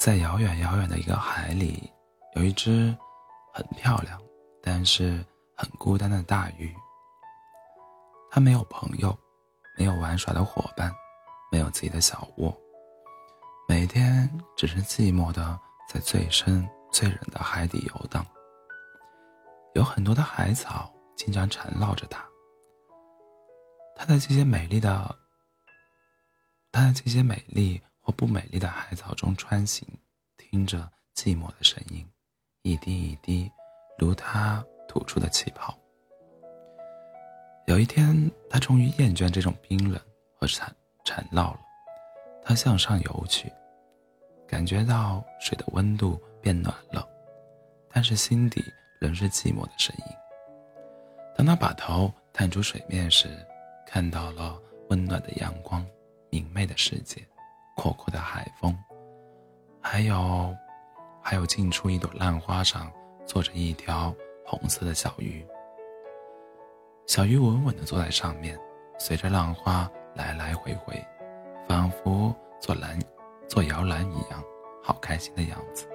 [0.00, 1.92] 在遥远遥远的一个海里，
[2.34, 2.96] 有一只
[3.52, 4.18] 很漂亮，
[4.62, 5.22] 但是
[5.54, 6.74] 很孤单的大鱼。
[8.30, 9.14] 它没有朋友，
[9.76, 10.90] 没有玩耍的伙伴，
[11.52, 12.58] 没有自己的小窝，
[13.68, 15.60] 每天只是寂寞的
[15.92, 18.26] 在最深最冷的海底游荡。
[19.74, 22.24] 有很多的海草经常缠绕着它。
[23.94, 25.14] 它的这些美丽的，
[26.72, 27.78] 它的这些美丽
[28.10, 29.86] 不美丽的海草中穿行，
[30.36, 32.06] 听着寂寞的声音，
[32.62, 33.50] 一滴一滴，
[33.98, 35.76] 如他吐出的气泡。
[37.66, 40.00] 有一天，他终于厌倦这种冰冷
[40.38, 40.74] 和缠
[41.04, 41.60] 缠绕了，
[42.42, 43.52] 他向上游去，
[44.48, 47.06] 感觉到水的温度变暖了，
[47.92, 48.64] 但是心底
[49.00, 50.16] 仍是寂寞的声音。
[51.36, 53.28] 当他把头探出水面时，
[53.86, 55.86] 看到了温暖的阳光，
[56.28, 57.24] 明媚的世界，
[57.80, 58.76] 阔阔的海风，
[59.80, 60.54] 还有，
[61.22, 62.92] 还有近处一朵浪花上
[63.24, 64.14] 坐着一条
[64.44, 65.42] 红色的小鱼。
[67.06, 68.60] 小鱼稳稳地坐在上面，
[68.98, 71.02] 随着浪花来来回回，
[71.66, 72.98] 仿佛坐篮、
[73.48, 74.44] 坐摇篮一样，
[74.82, 75.88] 好开心的样子。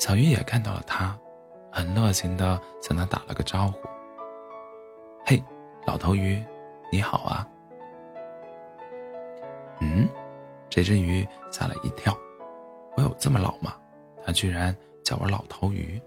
[0.00, 1.16] 小鱼也看到了他，
[1.70, 3.78] 很热情地向他打了个招呼
[5.24, 5.40] ：“嘿。”
[5.86, 6.44] 老头鱼，
[6.90, 7.48] 你好啊！
[10.68, 12.16] 这只鱼吓了一跳。
[12.96, 13.74] 我有这么老吗？
[14.24, 16.00] 他居然叫我老头鱼。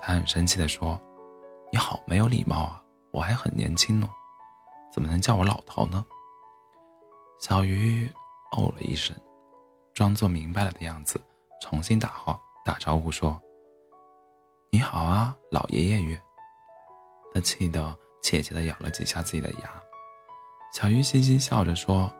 [0.00, 1.00] 他很生气地说
[1.72, 2.82] ：“你好没有礼貌啊！
[3.10, 4.08] 我还很年轻呢，
[4.92, 6.04] 怎么能叫我老头呢？”
[7.40, 8.08] 小鱼
[8.52, 9.16] 哦了一声，
[9.94, 11.20] 装作明白了的样子，
[11.60, 13.40] 重新打号打招呼说
[14.70, 16.18] ：“你好啊，老爷爷鱼。”
[17.34, 17.96] 他气得。
[18.22, 19.70] 怯怯地咬了几下自己的牙，
[20.72, 22.12] 小鱼嘻嘻笑着说：“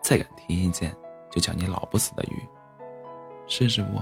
[0.00, 0.94] 再敢提意见，
[1.30, 2.48] 就叫你老不死的鱼，
[3.46, 4.00] 试试不？”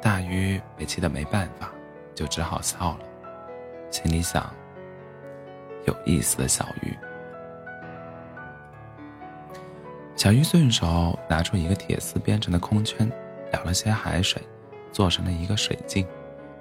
[0.00, 1.70] 大鱼被气得没办法，
[2.14, 3.04] 就只好笑了，
[3.90, 4.52] 心里想
[5.86, 6.96] ：“有意思的小鱼。”
[10.16, 13.10] 小鱼顺手拿出一个铁丝编成的空圈，
[13.52, 14.42] 舀了些海水，
[14.92, 16.06] 做成了一个水镜，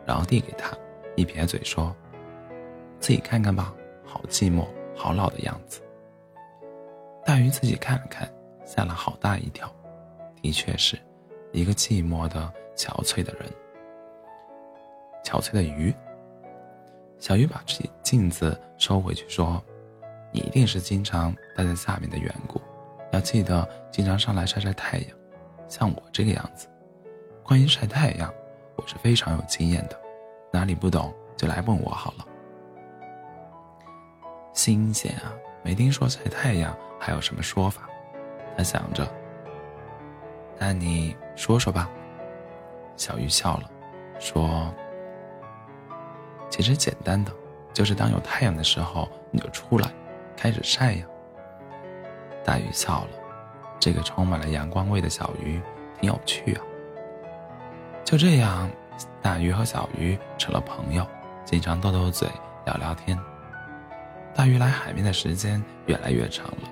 [0.06, 0.72] 然后递给他，
[1.16, 1.94] 一撇嘴说。
[3.00, 3.74] 自己看看吧，
[4.06, 5.82] 好寂寞，好老的样子。
[7.30, 8.28] 大鱼自己看了看，
[8.66, 9.72] 吓了好大一跳，
[10.42, 10.98] 的确是，
[11.52, 13.48] 一个寂寞的、憔悴的人，
[15.24, 15.94] 憔悴的鱼。
[17.20, 19.64] 小鱼把自己镜子收回去，说
[20.34, 22.60] ：“你一定是经常待在下面的缘故，
[23.12, 25.10] 要记得经常上来晒晒太阳，
[25.68, 26.68] 像我这个样子。
[27.44, 28.34] 关于晒太阳，
[28.76, 29.96] 我是非常有经验的，
[30.52, 32.26] 哪里不懂就来问我好了。”
[34.52, 35.32] 新鲜啊！
[35.62, 37.84] 没听说晒太阳还有什么说法。
[38.58, 39.08] 他想着。
[40.58, 41.90] 那你说说吧。
[42.98, 43.72] 小鱼笑了，
[44.20, 44.74] 说
[46.52, 47.32] ：“其实简单的，
[47.72, 49.90] 就是当有太阳的时候，你就出来，
[50.36, 51.06] 开始晒呀。”
[52.44, 53.10] 大鱼笑了，
[53.80, 55.62] 这个充满了阳光味的小鱼
[56.02, 56.62] 挺有趣啊。
[58.04, 58.70] 就这样，
[59.22, 61.08] 大鱼和小鱼成了朋友，
[61.46, 62.28] 经常斗斗嘴，
[62.66, 63.18] 聊聊天。
[64.36, 66.70] 大鱼来海边的时间越来越长了，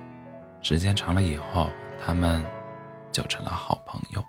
[0.69, 2.44] 时间长了以后，他们
[3.09, 4.22] 就成了好朋友。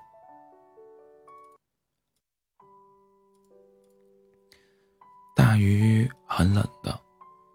[5.34, 6.96] 大鱼很冷的，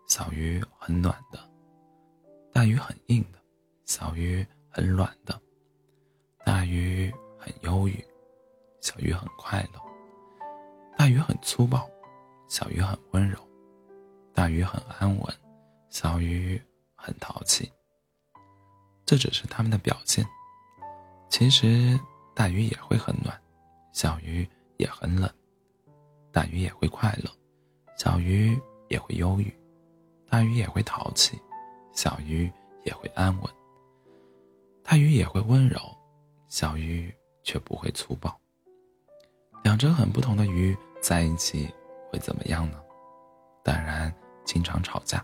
[0.10, 1.40] 小鱼很暖的；
[2.52, 3.40] 大鱼很硬的，
[3.86, 5.34] 小鱼很软的；
[6.44, 8.06] 大鱼很忧郁，
[8.82, 9.80] 小鱼很快乐；
[10.98, 11.90] 大鱼很粗暴，
[12.50, 13.38] 小鱼很温柔；
[14.34, 15.34] 大鱼很安稳。
[15.90, 16.62] 小鱼
[16.96, 17.72] 很淘气，
[19.14, 20.28] 这只是他们的表现。
[21.30, 22.00] 其实
[22.34, 23.40] 大鱼也会很暖，
[23.92, 24.48] 小鱼
[24.78, 25.30] 也很冷；
[26.32, 27.30] 大鱼也会快乐，
[27.96, 29.54] 小鱼也会忧郁；
[30.28, 31.40] 大鱼也会淘气，
[31.92, 32.52] 小鱼
[32.86, 33.48] 也会安稳；
[34.82, 35.80] 大鱼也会温柔，
[36.48, 37.14] 小鱼
[37.44, 38.36] 却不会粗暴。
[39.64, 41.72] 两只很不同的鱼在一起
[42.12, 42.82] 会怎么样呢？
[43.64, 44.12] 当然，
[44.44, 45.24] 经常吵架。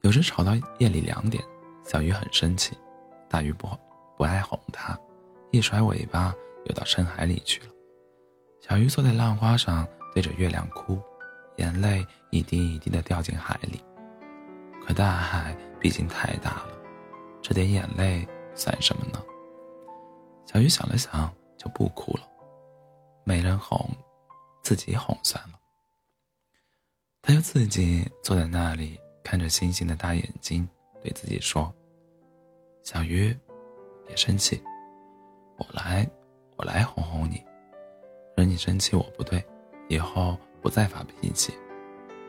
[0.00, 1.40] 有时吵到夜里两点，
[1.88, 2.76] 小鱼很生气，
[3.30, 3.66] 大鱼不
[4.18, 4.94] 不爱哄它，
[5.50, 6.34] 一甩尾巴
[6.66, 7.68] 游到深海里去了。
[8.60, 11.00] 小鱼坐在浪花上，对着月亮哭，
[11.56, 13.82] 眼泪一滴一滴的掉进海里。
[14.86, 16.78] 可大海毕竟太大了，
[17.40, 19.18] 这点眼泪算什么呢？
[20.44, 22.28] 小鱼想了想，就不哭了。
[23.24, 23.90] 没人哄，
[24.62, 25.58] 自己哄算了。
[27.22, 29.00] 他就自己坐在那里。
[29.24, 30.66] 看着星星的大眼睛，
[31.08, 31.72] 对自己说
[32.84, 33.34] ：“小鱼，
[34.06, 34.62] 别生气，
[35.56, 36.06] 我来，
[36.56, 37.42] 我来哄哄你。
[38.36, 39.42] 惹你生气我不对，
[39.88, 41.54] 以后不再发脾气，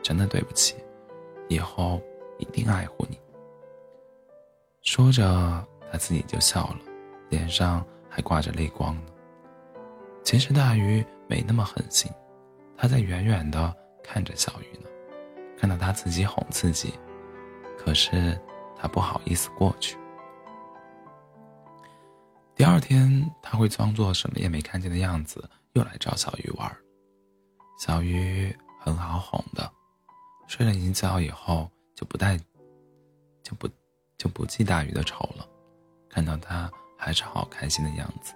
[0.02, 0.76] 真的对不起，
[1.50, 2.00] 以后
[2.38, 3.20] 一定爱护你。
[4.80, 5.22] 说着，
[5.92, 6.78] 他自己就笑了，
[7.28, 9.02] 脸上还挂着泪光呢。
[10.24, 12.10] 其实大鱼没那么狠心，
[12.78, 14.88] 他在远远的看着小鱼呢，
[15.58, 16.94] 看到他自己哄自己，
[17.76, 18.40] 可是
[18.80, 19.98] 他不好意思过去。
[22.54, 26.76] 第二天，他会装作什么也没看见的样子，又来找小鱼玩。
[27.78, 29.70] 小鱼很好哄的，
[30.46, 32.38] 睡了一觉以后就不带，
[33.42, 33.68] 就不。
[34.20, 35.48] 就不记大鱼的仇了，
[36.10, 38.34] 看到他还是好开心的样子。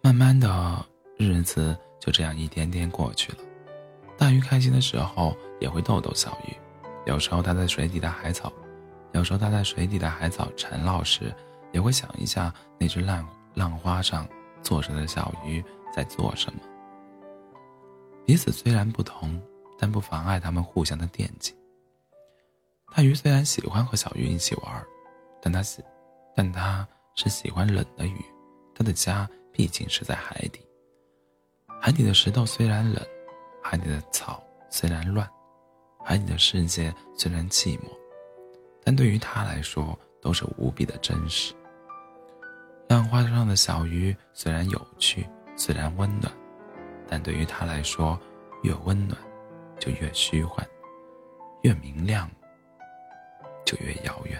[0.00, 0.86] 慢慢的
[1.18, 3.38] 日子就这样一天天过去了。
[4.16, 6.56] 大鱼开心的时候也会逗逗小鱼，
[7.06, 8.52] 有时候他在水底的海草，
[9.14, 11.34] 有时候他在水底的海草缠绕时，
[11.72, 14.28] 也会想一下那只浪浪花上
[14.60, 15.64] 坐着的小鱼
[15.94, 16.60] 在做什么。
[18.26, 19.40] 彼此虽然不同，
[19.78, 21.54] 但不妨碍他们互相的惦记。
[22.94, 24.86] 大鱼虽然喜欢和小鱼一起玩，
[25.40, 25.82] 但他喜，
[26.34, 28.24] 但他是喜欢冷的鱼。
[28.74, 30.60] 他的家毕竟是在海底。
[31.80, 33.00] 海底的石头虽然冷，
[33.62, 35.28] 海底的草虽然乱，
[36.04, 37.84] 海底的世界虽然寂寞，
[38.84, 41.54] 但对于他来说都是无比的真实。
[42.88, 45.26] 浪花上的小鱼虽然有趣，
[45.56, 46.30] 虽然温暖，
[47.08, 48.20] 但对于他来说，
[48.62, 49.18] 越温暖
[49.78, 50.64] 就越虚幻，
[51.62, 52.30] 越明亮。
[53.64, 54.38] 就越遥远。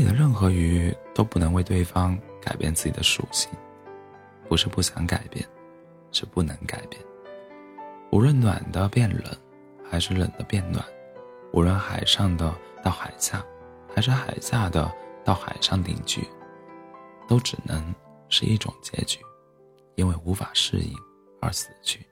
[0.00, 3.50] 里的任何鱼都不能为对方改变自己的属性，
[4.48, 5.46] 不是不想改变，
[6.10, 7.00] 是不能改变。
[8.10, 9.36] 无论暖的变冷。
[9.92, 10.84] 还是冷的变暖，
[11.52, 13.44] 无论海上的到海下，
[13.92, 14.88] 还是海下的
[15.24, 16.24] 到海上定居，
[17.26, 17.92] 都只能
[18.28, 19.18] 是一种结局，
[19.96, 20.96] 因为无法适应
[21.40, 22.06] 而死去。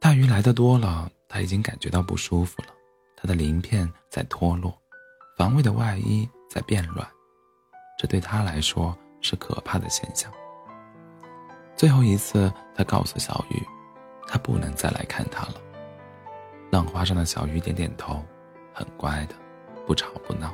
[0.00, 2.70] 大鱼来的多了，他已经感觉到不舒服了，
[3.16, 4.76] 他的鳞片在脱落，
[5.38, 7.06] 防卫的外衣在变软，
[7.96, 10.28] 这对他来说是可怕的现象。
[11.76, 13.62] 最后一次，他告诉小鱼，
[14.26, 15.54] 他不能再来看他了。
[16.72, 18.20] 浪花上的小鱼点点头，
[18.74, 19.34] 很乖的，
[19.86, 20.52] 不吵不闹，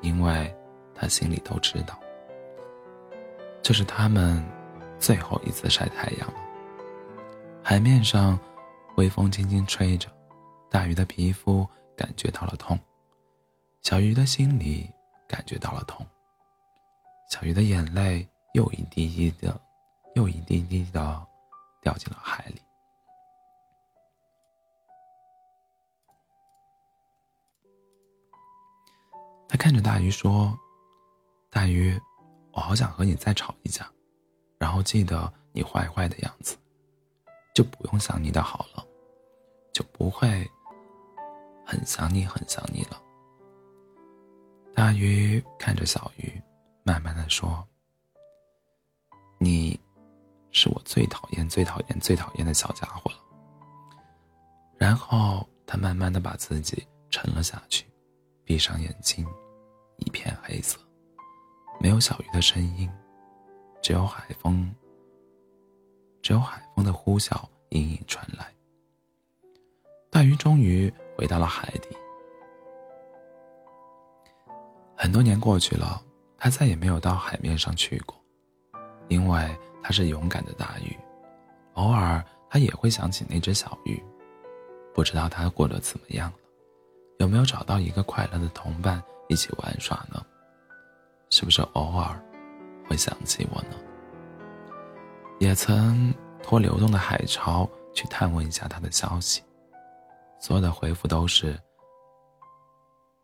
[0.00, 0.54] 因为
[0.94, 1.98] 他心里都知道，
[3.62, 4.40] 这是他们
[5.00, 6.34] 最后一次晒太阳了。
[7.64, 8.38] 海面上，
[8.94, 10.08] 微风轻轻吹着，
[10.70, 12.78] 大鱼的皮肤感觉到了痛，
[13.82, 14.88] 小鱼的心里
[15.28, 16.06] 感觉到了痛，
[17.28, 19.60] 小鱼的眼泪又一滴滴的，
[20.14, 21.26] 又一滴滴的
[21.80, 22.62] 掉进了海里。
[29.48, 30.56] 他看着大鱼说
[31.50, 32.00] ：“大鱼，
[32.52, 33.90] 我好想和你再吵一架，
[34.58, 36.56] 然后记得你坏坏的样子，
[37.52, 38.86] 就不用想你的好了，
[39.72, 40.48] 就不会
[41.66, 43.02] 很想你很想你了。”
[44.92, 46.30] 大鱼看着小鱼，
[46.82, 47.66] 慢慢的说
[49.40, 49.80] ：“你，
[50.50, 53.16] 是我最讨厌、最讨厌、最讨厌的小家伙了。”
[54.76, 57.86] 然后他慢慢的把自己沉了下去，
[58.44, 59.26] 闭上眼睛。
[59.96, 60.78] 一片黑色，
[61.80, 62.86] 没有小鱼的声音，
[63.80, 64.70] 只有海风，
[66.20, 68.52] 只有海风的呼啸隐隐传来。
[70.10, 71.96] 大鱼终于回到了海底。
[75.02, 76.00] 很多年过去了，
[76.38, 78.16] 他再也没有到海面上去过，
[79.08, 80.96] 因为他是勇敢的大鱼。
[81.74, 84.00] 偶尔，他也会想起那只小鱼，
[84.94, 86.36] 不知道他过得怎么样了，
[87.18, 89.02] 有没有找到一个快乐的同伴。
[89.26, 90.24] 一起玩耍呢，
[91.30, 92.24] 是不是偶尔
[92.88, 93.76] 会想起我呢？
[95.40, 99.42] 也曾托流动的海潮去探问一下他的消息，
[100.38, 101.58] 所有的回复都是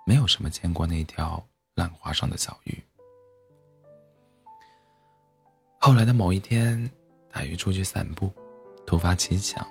[0.05, 1.41] 没有什么见过那条
[1.79, 2.77] 浪花上的小鱼。
[5.79, 6.91] 后来的某一天，
[7.33, 8.33] 大鱼出去散步，
[8.85, 9.65] 突发奇想，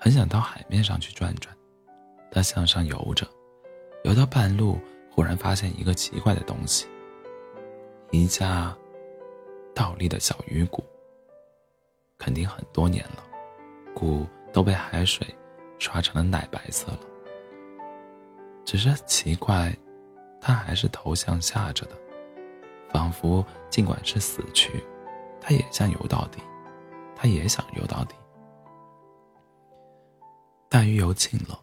[0.00, 1.56] 很想到海面上去转转。
[2.32, 3.24] 他向上游着，
[4.02, 4.76] 游到半路。
[5.14, 6.86] 忽然发现一个奇怪的东西，
[8.12, 8.74] 一架
[9.74, 10.82] 倒立的小鱼骨，
[12.16, 13.22] 肯定很多年了，
[13.94, 15.26] 骨都被海水
[15.78, 17.00] 刷成了奶白色了。
[18.64, 19.76] 只是奇怪，
[20.44, 21.96] 它还是头向下着的，
[22.90, 24.84] 仿佛尽管是死去，
[25.40, 26.42] 它也想游到底，
[27.14, 28.16] 它也想游到底。
[30.68, 31.56] 大鱼游尽了，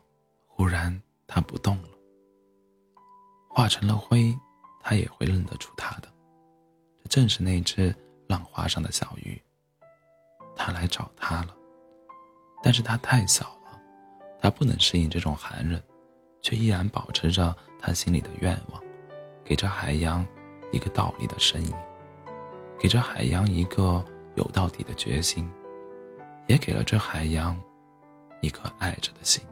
[0.48, 1.90] 忽然它不动了，
[3.50, 4.34] 化成了灰，
[4.80, 6.08] 它也会认得出它的。
[7.04, 7.94] 这正是那只
[8.28, 9.40] 浪花上的小鱼。
[10.56, 11.56] 它来找它了，
[12.64, 13.82] 但是它太小了，
[14.42, 15.82] 它不能适应这种寒冷，
[16.42, 18.84] 却依然保持着他心里的愿望，
[19.44, 20.26] 给这海洋
[20.72, 21.74] 一个倒立的身影，
[22.78, 24.06] 给这海洋一个
[24.36, 25.50] 游到底的决心，
[26.48, 27.60] 也给了这海洋
[28.42, 29.44] 一颗爱着的心。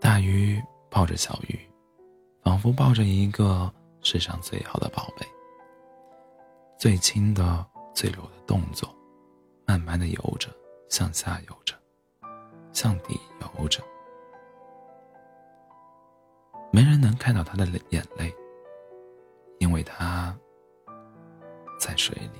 [0.00, 1.58] 大鱼抱着小鱼，
[2.42, 5.26] 仿佛抱着一个世上最好的宝贝。
[6.78, 8.88] 最轻的、最柔的动作，
[9.66, 10.48] 慢慢的游着，
[10.88, 11.74] 向下游着，
[12.72, 13.20] 向底
[13.58, 13.82] 游着。
[16.72, 18.34] 没人能看到他的眼泪，
[19.58, 20.36] 因为他
[21.78, 22.39] 在水里。